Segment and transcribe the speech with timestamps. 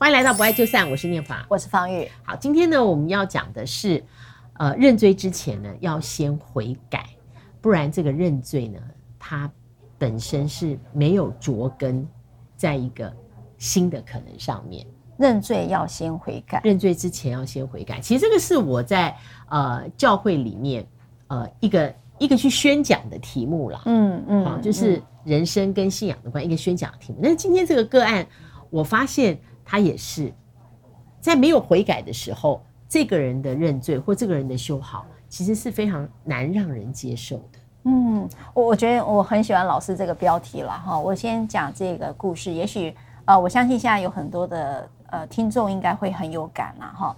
[0.00, 2.08] 欢迎来到不爱就散，我是念法，我是方玉。
[2.22, 4.02] 好，今天呢，我们要讲的是，
[4.54, 7.04] 呃，认罪之前呢，要先悔改，
[7.60, 8.80] 不然这个认罪呢，
[9.18, 9.52] 它
[9.98, 12.08] 本身是没有着根
[12.56, 13.12] 在一个
[13.58, 14.86] 新的可能上面。
[15.18, 18.00] 认罪要先悔改，认罪之前要先悔改。
[18.00, 19.14] 其实这个是我在
[19.50, 20.82] 呃教会里面
[21.26, 23.82] 呃一个一个去宣讲的题目啦。
[23.84, 27.18] 嗯嗯，好，就是人生跟信仰的关系，一个宣讲的题目。
[27.22, 28.26] 但是今天这个个案，
[28.70, 29.38] 我发现。
[29.70, 30.32] 他也是
[31.20, 37.58] 在没有悔改的时候，这个人的认罪或这个人的修好，其实是非常难让人接受的。
[37.84, 40.98] 嗯，我我觉得我很喜欢老师这个标题了哈。
[40.98, 42.92] 我先讲这个故事，也许
[43.26, 47.16] 呃，我相信现在有很多的呃听众应该会很有感了哈。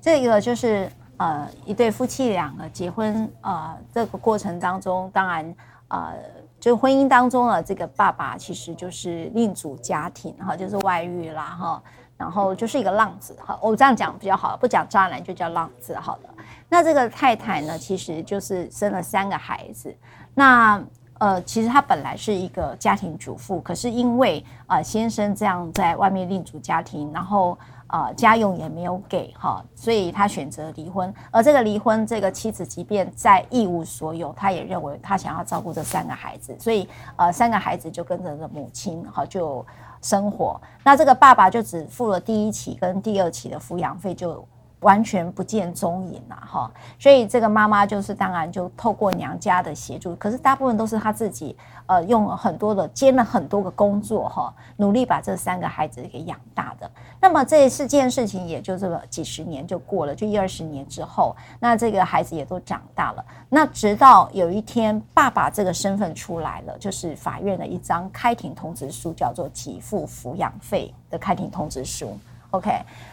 [0.00, 5.54] 这个就是呃一对夫妻两个结婚呃这个过程当中，当然
[5.86, 6.14] 呃
[6.62, 11.82] 就婚姻当中的这个爸爸其实就是另组家庭哈，就是外遇啦哈。
[12.16, 16.30] 然后就是一个浪子哈，我这样讲比较好，不讲渣男就叫浪子好了。
[16.68, 19.92] 那这个太太呢，其实就是生了三个孩子。
[20.32, 20.80] 那
[21.18, 27.58] 呃，其实她本来是一个家庭主妇，可是因为啊、呃、先生这样在外面另组家庭，然后
[27.92, 31.14] 啊、呃、家用也没有给哈，所以他选择离婚。
[31.30, 39.64] 而这个离婚，这个妻子即便再一无所有，他也认为他想要照顾这三个孩子，所以呃三个孩子就跟着这母亲哈就。
[40.04, 44.44] 生活，那这个爸爸就只付了第一期跟第二期的抚养费，就
[44.82, 46.70] 完全不见踪影了哈。
[46.98, 56.88] 所以这个妈妈就是当然就透过娘家的协助，可是大部分都是她自己呃用了很多的兼了很多个工作哈，努力把这三个孩子给养大的。
[57.20, 63.24] 那么这四件事情也就这么几十年就过了，就一二十年之后，那这个孩子也都长大了。
[63.48, 72.18] 那直到有一天，爸爸这个身份出来了，就是法院的一张开庭通知书，叫做给付抚养费的开庭通知书。
[72.52, 72.70] OK，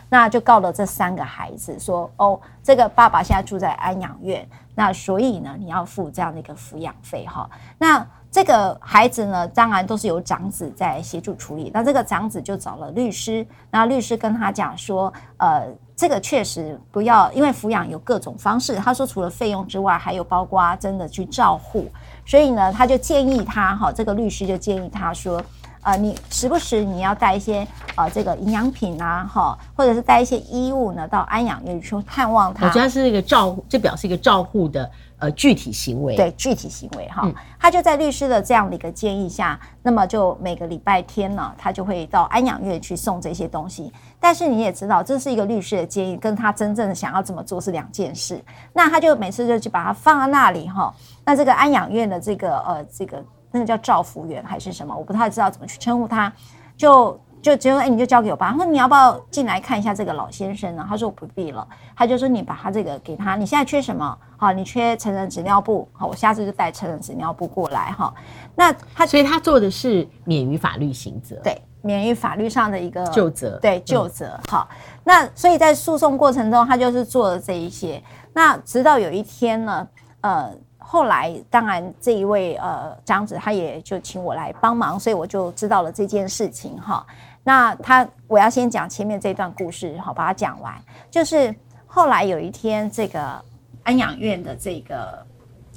[0.10, 4.46] 那就告了这三个孩子说：哦，这个爸爸现在住在安养院，
[4.76, 7.50] 那所以呢，你要付这样的一个抚养费哈。
[7.78, 11.72] 那这个孩子呢，当然都是由长子在协助处理。
[11.74, 18.76] 那这个长子就找了律师，那律师跟他讲说，呃，这个确实不要，因为抚养有各种方式。
[18.76, 21.90] 他说，除了费用之外，还有包括真的去照护。
[22.26, 25.42] 所以呢，他就建议他，哈，这个律师就建议他说。
[25.82, 32.68] 呃，你时不时你要带一些呃这个营养品啊，哈，或者是带一些衣物呢，到安养院去探望他。
[32.68, 36.18] 我觉得是一个照顾，这表示一个照护的呃具体行为。
[36.18, 37.32] 对，具体行为哈。
[37.58, 43.92] 他就在律师的这样的一个建议下，那么就每个礼拜天呢，他就会到安养院去送这些东西。
[44.20, 48.44] 但是你也知道，这是一个律师的建议，跟他真正想要怎么做是两件事。
[48.74, 50.94] 那他就每次就去把它放在那里哈。
[51.24, 53.24] 那这个安养院的这个呃这个。
[53.52, 54.96] 那个叫照服员还是什么？
[54.96, 56.32] 我不太知道怎么去称呼他，
[56.78, 58.52] 就就只有哎，你就交给我吧。
[58.52, 60.86] 他说你要不要进来看一下这个老先生呢？
[60.88, 61.68] 他说我不必了。
[61.96, 63.36] 他就说你把他这个给他。
[63.36, 64.18] 你现在缺什么？
[64.38, 65.88] 好，你缺成人纸尿布。
[65.94, 68.14] 好，我下次就带成人纸尿布过来哈。
[68.56, 74.40] 那他所以他做的是免于法律刑责，对，免于法律上的一个救责，对救责。
[74.48, 74.70] 好，
[75.04, 78.02] 那所以在诉讼过程中，他就是做了这一些。
[78.34, 79.88] 那直到有一天呢，
[80.22, 80.54] 呃。
[80.92, 87.06] 后来，当然这一位呃长子他也就请我来帮忙，所以我就知道了这件事情哈。
[87.44, 90.74] 那他我要先讲前面这段故事，好，把它讲完。
[91.12, 91.54] 就是
[91.86, 93.40] 后来有一天，这个
[93.84, 95.24] 安养院的这个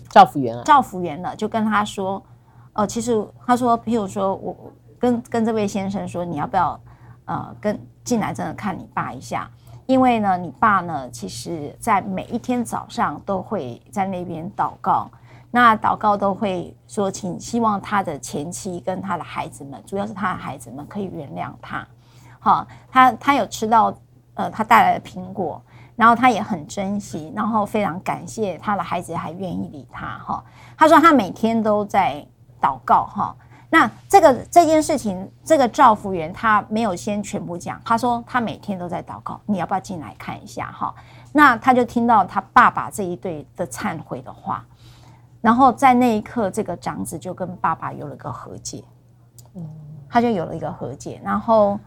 [0.09, 2.23] 赵福员啊，照服员呢就跟他说，
[2.73, 4.57] 呃，其实他说，譬如说我
[4.99, 6.81] 跟跟这位先生说，你要不要
[7.27, 9.51] 呃跟进来真的看你爸一下。
[9.93, 15.07] 因为呢，你爸呢，其实在每一天早上都会在那边祷告，
[15.51, 21.87] 那祷告都会说，请希望他的前妻跟他的孩子们，主要是他的孩子们可以原谅他。
[22.41, 23.95] 好，他他有吃到
[24.33, 25.61] 呃他带来的苹果，
[25.95, 30.19] 然后他也很珍惜，然后非常感谢他的孩子还愿意理他。
[30.25, 30.43] 哈，
[30.75, 32.27] 他说他每天都在
[32.63, 33.05] 祷告。
[33.05, 33.37] 哈。
[33.75, 40.95] 那这个这件事情，这个赵福员他没有先全部讲，他说他每天都在祷告，你要不要进来看一下哈？
[41.33, 44.63] 那他就听到他爸爸这一对的忏悔的话，
[45.41, 48.85] 然后在那一刻，这个长子就跟爸爸有了个和解，
[49.55, 49.67] 嗯，
[50.07, 51.81] 他就有了一个和解，然后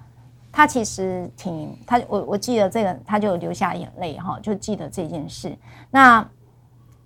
[0.51, 5.55] 他其实挺他，我我记得这个，他就流下眼泪哈，就记得这件事。
[5.91, 6.27] 那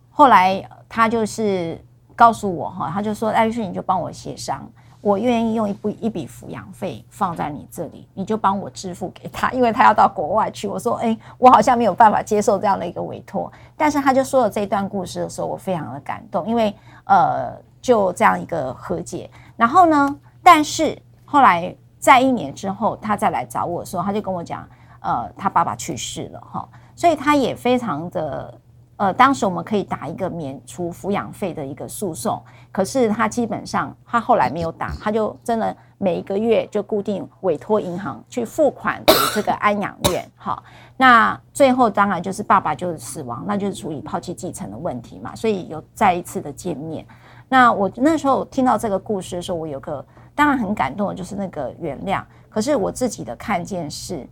[0.09, 1.77] 后来他就是。
[2.19, 4.69] 告诉我哈，他就说：“哎，于是你就帮我协商，
[5.00, 16.75] 我愿意用一笔一笔抚养费放在你这里，你就帮我支付给他， 因为他要到国外去。”我说：“哎，我好像没有办法接受这样的一个委托。”但是他就说了这一段故事的时候，我非常的感动，因为
[17.06, 19.31] 呃，就这样一个和解。
[19.56, 24.68] 然后呢，但是后来在一年之后，他再来找我的时候，他就跟我讲，
[25.00, 26.68] 呃，他爸爸去世了哈，
[26.98, 28.58] 所以他也非常的，
[29.00, 40.62] 呃，当时我们可以打一个免除抚养费的一个诉讼，可是他基本上他后来没有打，他就真的每一个月就固定委托银行去付款给这个安养院，哈，
[40.98, 47.06] 那最后当然就是爸爸就是死亡，那就是处理抛弃继承的问题嘛，所以有再一次的见面。
[47.48, 50.06] 那我那时候听到这个故事的时候，我有个。
[50.36, 54.25] 当然很感动的就是那个原谅，可是我自己的看见是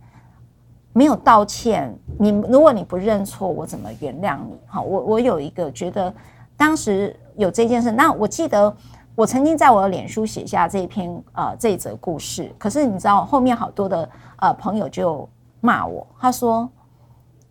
[0.92, 1.94] 没有道歉。
[2.18, 4.58] 你如果你不认错，我怎么原谅你？
[4.66, 6.12] 好，我我有一个觉得
[6.56, 7.92] 当时有这件事。
[7.92, 8.74] 那我记得
[9.14, 15.28] 我曾经在我的脸书写下这一篇呃这一则故事，可是你知道后面好多的呃朋友就
[15.60, 16.68] 骂我，他说：“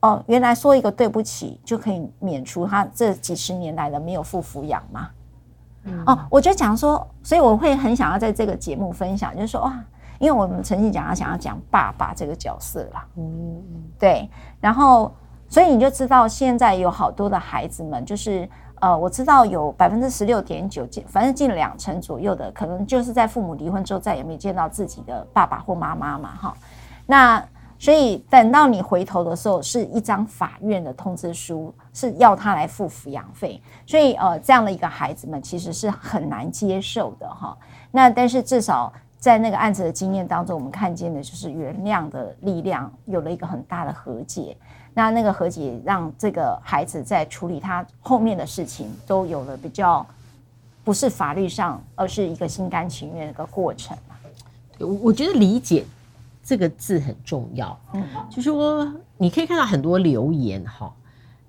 [0.01, 5.09] 哦，原来说一个对不起就可以免除他这几十年来的没有付抚养吗？”
[6.05, 9.81] 哦，我就讲说，所以我会很想要在这个节目分享，就是说哇，
[10.19, 13.63] 因为我们曾经讲要想要讲爸爸这个角色啦，嗯，
[13.99, 14.29] 对，
[14.59, 15.11] 然后
[15.49, 18.47] 所以你就知道现在有好多的孩子们，就是
[18.79, 26.53] 呃，我知道有百分之十六点九，近反正近两成左右的，可能就是在父母离婚之后再也没见到自己的爸爸或妈妈嘛，哈，
[27.05, 27.43] 那。
[27.79, 33.61] 所以等到你回头的时候，是一张法院的通知书，是要他来付抚养费。
[33.85, 37.55] 所以呃，这样的一个孩子们其实是很难接受的哈。
[37.91, 38.91] 那但是至少
[39.27, 44.55] 在那个案子的经验当中，我们看见的就是原谅的力量有了一个很大的和解。
[44.93, 50.05] 那那个和解让这个孩子在处理他后面的事情都有了比较
[50.81, 53.97] 不是法律上，而是一个心甘情愿的一个过程。
[54.79, 55.83] 我我觉得理解。
[56.41, 60.95] 这个字很重要，嗯，就是说你可以看到很多留言哈，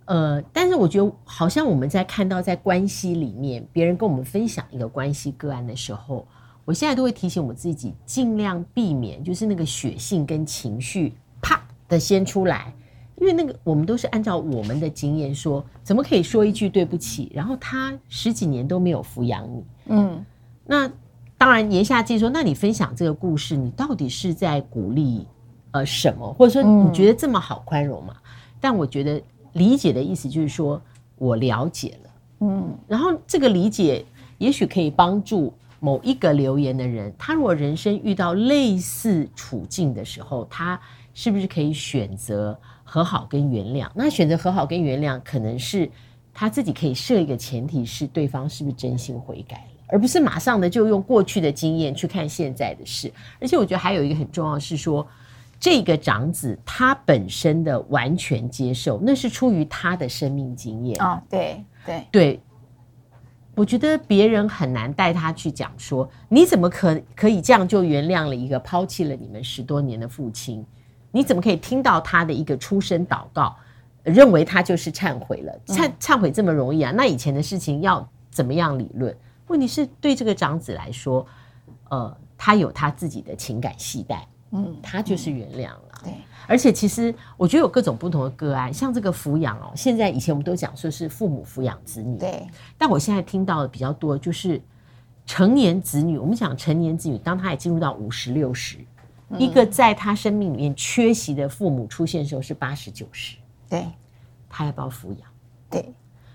[0.06, 6.26] 呃，但是我觉得好像我们在看到在关系里面，别人跟我们分享一个关系个案的时候，
[6.68, 12.70] 我现在都会提醒我自己，尽量避免就是那个血性跟情绪啪的先出来，
[13.16, 20.22] 因为那个我们都是按照我们的经验说，怎么可以说一句对不起，然后他十几年都没有抚养你，嗯，
[20.66, 20.90] 那。
[21.40, 25.24] 当然，言下之意说，那你分享这个故事，你到底是在鼓励
[25.70, 26.32] 呃什么？
[26.32, 28.12] 或者说你觉得这么好宽容嘛？
[28.12, 28.30] 嗯、
[28.60, 29.22] 但我觉得
[29.52, 30.82] 理解的意思就是说
[31.16, 32.10] 我了解了，
[32.40, 34.04] 嗯，然后这个理解
[34.38, 40.80] 也许可以帮助某一个留言的人，他如果人生遇到类似处境的时候，他
[41.14, 43.88] 是不是可以选择和好跟原谅？
[43.94, 45.90] 那选择和好跟原谅，可能是
[46.32, 49.62] 他自己可以设一个前提，是对方是不是真心悔改了。
[49.90, 53.10] 而不是马上的就用过去的经验去看现在的事，
[53.40, 55.06] 而且我觉得还有一个很重要是说，
[55.58, 62.40] 这个长子他本身的完全接受，那是出于他的生命经验啊，对对对，
[63.58, 70.64] 我觉得别人很难带他去讲说，你怎么可可以这样就原谅了一个抛弃了你们十多年的父亲？
[71.10, 73.56] 你怎么可以听到他的一个出声祷告，
[74.04, 75.52] 认为他就是忏悔了？
[75.66, 76.92] 忏忏悔这么容易啊？
[76.92, 79.12] 那以前的事情要怎么样理论？
[79.48, 81.26] 问题是对这个长子来说，
[81.88, 86.12] 呃，他有他自己的情感系带，嗯，他就是原谅了，对。
[86.48, 92.44] 而且其实我觉得有各种不同的个案，像这个抚养哦，现在以前我们都讲说是父母抚养子女，对。
[92.78, 94.60] 但我现在听到的比较多，就是
[95.26, 96.16] 成年子女。
[96.16, 98.78] 我们讲成年子女，当他也进入到五十六十，
[99.36, 103.36] 一个在他生命里面缺席的父母出现的时候是八十九十，
[103.68, 103.86] 对。
[104.48, 105.28] 他要不要抚养？
[105.68, 105.94] 对。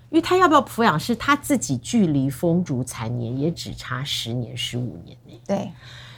[0.10, 5.41] 因为他要不要抚养，是他自己距离风烛残年也只差十年、十五年呢。
[5.48, 5.72] 对，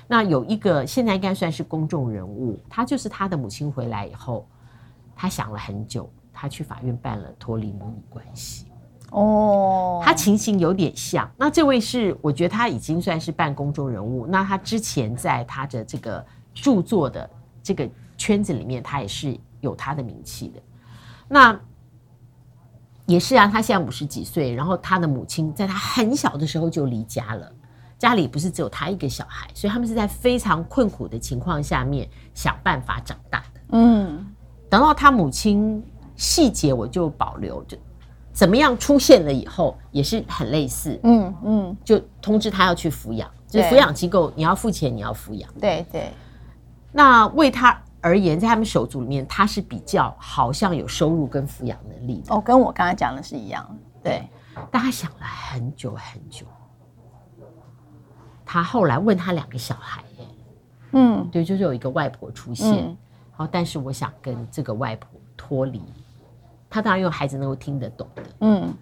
[0.08, 4.48] 那有一个现在应该算是公众人物，他就是他的母亲回来以后，
[5.16, 8.66] 他想了很久，他去法院办了脱离母女关系。
[9.12, 11.30] 哦，他情形有点像。
[11.38, 17.30] 那这位是我觉得他已经算是半公众人物，那他之前在他的这个著作的
[17.64, 20.62] 这个圈子里面，他也是有他的名气的。
[21.28, 21.60] 那。
[23.08, 27.52] 也是啊，他现在五十几岁，然后他的母亲在他很小的时候就离家了，
[27.98, 33.62] 家里不是只有他一个小孩，所以他们是在非常困苦的情况下面想办法长大的。
[33.70, 34.26] 嗯，
[34.70, 35.84] 等到他母亲
[36.16, 37.78] 细节我就保留，就
[38.32, 41.00] 怎么样出现了以后也是很类似。
[41.04, 45.50] 嗯嗯，就通知他要去抚养，就是抚养机构你要付钱，你要抚养。
[45.60, 46.12] 对对，
[46.92, 47.82] 那为他。
[48.02, 52.36] 而言，在他们手足里面，他是比较好像有收入跟抚养能力的。
[52.36, 53.68] 哦，跟我刚才讲的是一样。
[54.04, 54.30] 对，
[54.70, 56.46] 但他想了很久很久。
[58.46, 60.04] 他后来问他两个小孩，
[60.92, 62.96] 嗯，对，就是有一个外婆出现，
[63.32, 65.82] 好、嗯，但是我想跟这个外婆脱离。
[66.70, 68.74] 他当然用孩子能够听得懂的，嗯，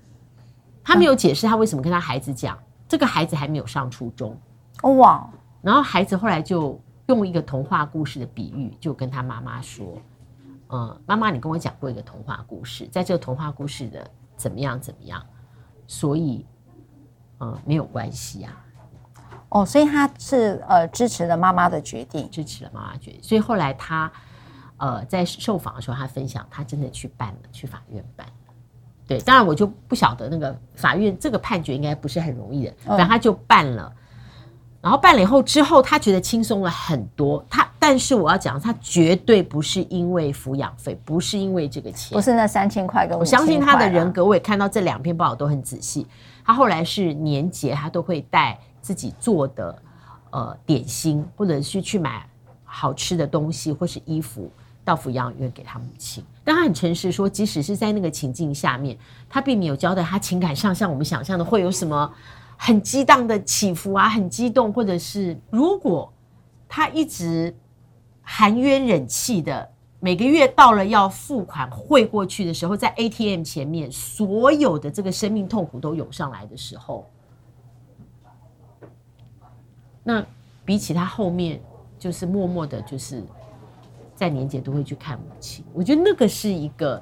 [0.84, 4.38] 他没有解释他为什么跟他孩子讲，这个孩子还没有上初中。
[4.82, 5.30] 哦哇，
[5.62, 6.80] 然后孩子后来就。
[7.08, 10.02] 用一个童话故事的比喻，就跟他妈妈说
[10.72, 15.22] ：“嗯，妈妈，你跟我讲过一个童话故事，在这个童话故事的怎么样怎么样，
[15.86, 16.46] 所以，
[17.42, 18.58] 嗯，没有关系啊。”
[19.54, 23.22] 哦，所以他是呃支持了妈妈的决定，支持了妈妈决定。
[23.22, 24.12] 所以后来他
[24.78, 28.26] 呃在受访的时候，他分享他真的去办了，去法院办。
[29.08, 33.94] 对，当然我就不晓得那个法院这个判决应该不是很容易的，反正他就办了。
[33.96, 34.00] 嗯
[34.84, 37.42] 然后办了以后之后，他觉得轻松了很多。
[37.50, 43.18] 他，但是我要讲，他绝对不是因为抚养费，不是因为这个钱，不是那三千块跟。
[43.18, 46.06] 我相信他的人格，我也看到这两篇报道都很仔细。
[46.44, 49.82] 他后来是年节，他都会带自己做的
[50.30, 52.30] 呃点心，或者是去买
[52.64, 54.52] 好吃的东西，或是衣服
[54.86, 56.24] 到抚养院给他母亲。
[56.44, 58.96] 但他很诚实说，即使是在那个情境下面，
[59.28, 62.14] 他并没有交代他情感上像我们想象的会有什么。
[62.56, 66.14] 很激荡的起伏啊，很激动，或者是如果
[66.70, 67.54] 他一直
[68.22, 77.10] 含冤忍气的，每个月到了要付款汇过去的时候，在 ATM 前面，所有的这个生命痛苦都涌上来的时候，
[80.04, 80.26] 那
[80.66, 81.60] 比起他后面
[81.98, 83.24] 就是默默的，就是
[84.16, 87.02] 在年节都会去看母亲，我觉得那个是一个。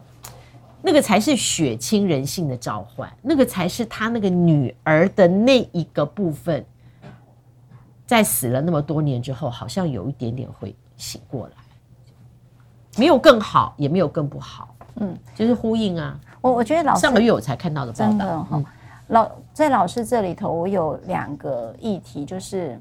[0.84, 6.65] 那个才是血亲人性的召唤，那个才是他那个女儿的那一个部分，
[8.08, 11.53] 在死了那么多年之后，好像有一点点会醒过来，
[12.98, 16.20] 没有更好，也没有更不好，嗯，就是呼应啊。
[16.41, 18.65] 我我觉得老师上个月我才看到的报道，真的哈、嗯，
[19.12, 22.80] 老在老师这里头，我有两个议题，就是。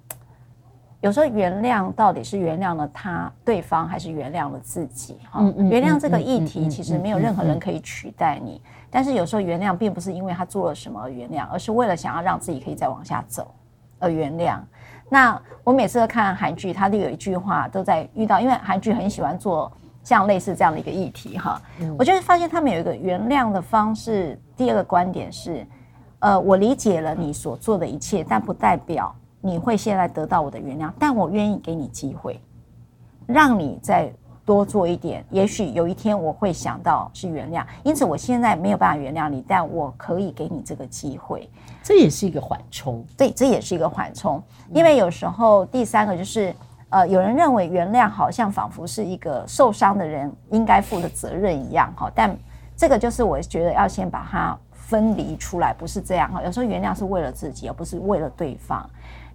[1.03, 5.17] 有时候原谅到底是原谅了他对方，还是原谅了自己？
[5.31, 8.61] 哈，原谅这个议题其实没有任何人可以取代你。
[8.91, 13.51] 但是有时候原谅并不是因为他做了什么而原谅，而是为了想要让自己可以再往下走
[13.99, 14.59] 而原谅。
[15.09, 19.73] 那我每次都看韩剧，他都有一句话都在遇到，因为韩剧很喜欢做
[20.05, 21.59] 像类似这样的一个议题哈。
[21.99, 24.39] 我就发现他们有一个原谅的方式。
[24.55, 25.67] 第二个观点是，
[26.21, 29.15] 呃，我理解了你所做的一切，但不代表。
[29.43, 32.39] 你会现在得到我的原谅，但我愿意给你机会，
[33.27, 34.13] 让你再
[34.45, 35.25] 多做一点。
[35.31, 41.49] 也许有一天我会想到是原谅，因此我现在没有办法原谅你，但我可以给你这个机会。
[41.83, 44.43] 这也是一个缓冲，对，这也是一个缓冲。
[44.75, 46.55] 因为有时候第三个就是，
[46.91, 52.37] 呃，有人认为原谅好像仿佛是一个受伤的人应该负的责任一样，哈，但
[52.77, 54.59] 这个就是我觉得要先把它
[54.91, 56.43] 分离出来，不是这样哈。
[56.43, 58.85] 有时候原谅是为了自己，而不是为了对方。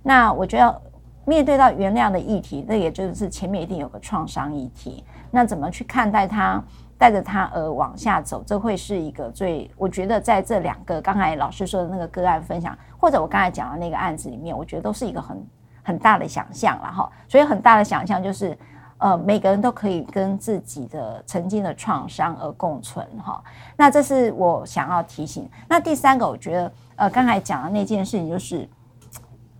[0.04, 0.82] 那我觉得，
[1.24, 5.06] 面对到原谅的议题，那也就是前面一定有个创伤议题。
[5.32, 6.62] 那怎么去看待它，
[6.98, 15.48] 带着他而往下走，这会是一个最，我觉得在这两个刚才老师说的那个个案分享，或者我刚才讲的那个案子里面，我觉得都是一个很
[15.84, 17.10] 很大的想象了哈。
[17.30, 18.58] 所以很大的想象就是，
[19.06, 23.40] 呃，每个人都可以跟自己的曾经的创伤而共存哈。
[23.78, 25.48] 那这是我想要提醒。
[25.70, 28.68] 那第三个，我觉得，呃，刚才讲的那件事情就是。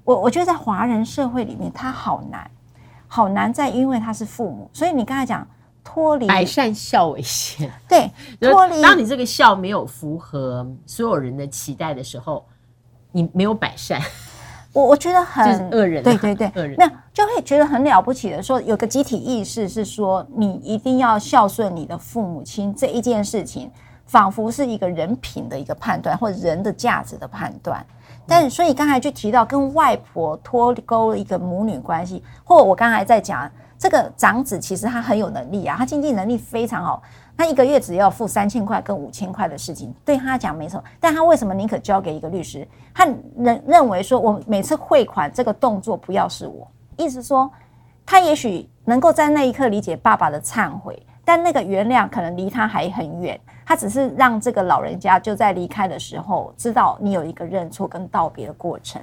[0.04, 2.50] 我我觉得在华人社会里面，他好难，
[3.08, 5.48] 好难在，因为他是父母，所以你刚才讲
[5.84, 8.82] 脱离百善孝为先， 对，脱离。
[8.84, 12.46] 当你这个孝没有符合所有人的期待的时候，
[13.12, 14.00] 你没有百善，
[14.74, 23.72] 我我觉得很恶人，对对对，恶人，那就会觉得很了不起的说，有个集体意识是说，你一定要孝顺你的父母亲这一件事情，
[24.06, 27.84] 仿佛是一个人品的一个判断，或者人的价值的判断。
[28.28, 37.02] 但，所以刚才就提到跟外婆脱钩一个母女关系，或我刚才在讲这个长子，其实他很有能力啊，他经济能力非常好，
[37.38, 40.84] 他一个月只要付三千块跟五千块的事情，对他讲没错。
[41.00, 42.68] 但他为什么宁可交给一个律师？
[42.94, 43.08] 他
[43.38, 46.68] 认认为说，我每次汇款这个动作不要是我，
[46.98, 47.52] 意思说，
[48.06, 53.40] 他也许能够在那一刻理解爸爸的忏悔，但那个原谅可能离他还很远。
[53.66, 59.02] 他只是让这个老人家就在离开的时候知道你有一个认错跟道别的过程。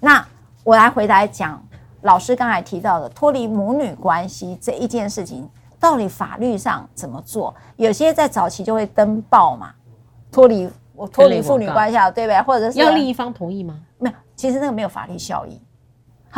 [0.00, 0.26] 那
[0.64, 1.62] 我来回答讲，
[2.00, 5.46] 老师刚才提到的脱离母女关系这一件事情，
[5.78, 7.54] 到底法律上怎么做？
[7.76, 9.74] 有些在早期就会登报嘛，
[10.32, 12.40] 脱离我脱离父女关系，对不对？
[12.42, 13.78] 或者是要另一方同意吗？
[13.98, 15.60] 没有，其实那个没有法律效益，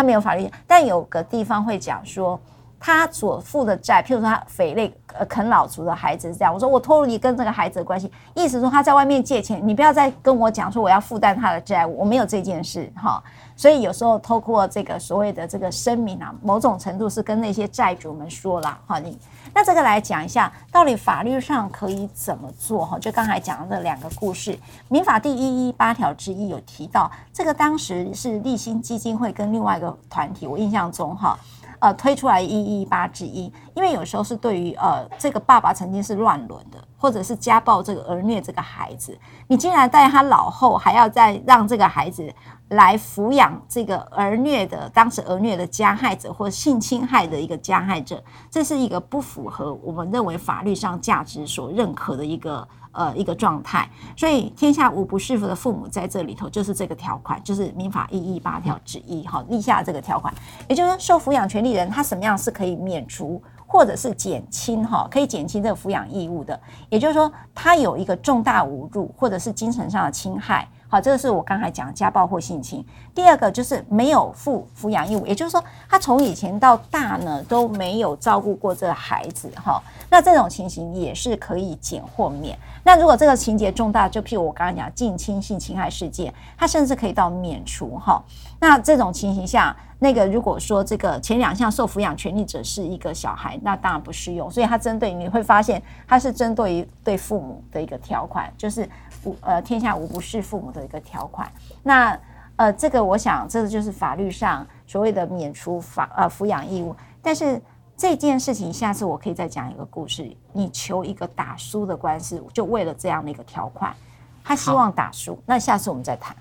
[0.00, 2.40] 他没有法律，但有个地方会讲说。
[2.83, 13.23] 他所负的债，譬如说他匪类呃啃老族的孩子是这样，我说我脱离跟这个孩子的关系，意思说他在外面借钱，你不要再跟我讲说我要负担他的债务，我没有这件事哈。
[13.54, 18.99] 所以有时候透过这个所谓的这个声明啊，某种程度是跟那些债主们说了哈。
[18.99, 19.19] 你
[19.54, 22.99] 那这个来讲一下，到底法律上可以怎么做哈？
[22.99, 31.38] 就刚才讲的两个故事，民法第一一八条之一有提到，这个当时是立新基金会跟另外一个团体，我印象中哈。
[31.80, 39.18] 呃推出来一一八之一，因为有时候是对于呃这个爸爸曾经是乱伦的，或者是家暴这个儿虐这个孩子，
[39.49, 42.32] 你竟然在他老后还要再让这个孩子
[42.68, 52.66] 来抚养这个儿虐的当时儿虐的加害者或性侵害的一个加害者，这是一个不符合我们认为法律上价值所认可的一个。
[52.92, 60.35] 呃，一个状态，所以天下无不是的父母，在这里头就是这个条款，就是民法一一八条之一，哈，立下这个条款，
[60.68, 70.68] 也就是说，受抚养权利人他什么样是可以免除或者是减轻，哈，可以减轻这个抚养义务的，也就是说，他有一个重大侮辱或者是精神上的侵害。
[70.90, 72.85] 好，这个是我刚才讲家暴或性侵。
[73.14, 79.49] 第二个就是没有负抚养义务，也就是说，他从以前到大呢都没有照顾过这个孩子。
[79.54, 79.80] 哈，
[80.11, 82.59] 那这种情形也是可以减或免。
[82.82, 87.97] 那如果这个情节重大，就譬如我刚才讲近亲性侵害事件，他甚至可以到免除。
[87.97, 88.20] 哈，
[88.59, 94.50] 那这种情形下，那个如果说这个前两项受抚养权利者是一个小孩，那当然不适用。
[94.50, 98.88] 所以它针对你会发现，它是针对于对父母的一个条款，就是。
[99.23, 101.47] 无呃，天下无不是父母的一个条款。
[101.83, 102.19] 那
[102.57, 106.97] 呃，这个我想，这个就是法律上所谓的免除法呃抚养义务。
[107.21, 107.61] 但是
[107.99, 110.35] 这件事情，下次我可以再讲一个故事。
[110.54, 113.95] 你求一个打输的官司，就为了这样的一个条款，
[114.42, 115.38] 他希望打输。
[115.45, 116.35] 那下次我们再谈。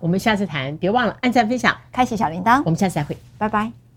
[0.00, 2.62] 好，我们下次谈，别忘了按赞、分享、开启小铃铛。
[2.64, 3.89] 我们下次再会，拜拜。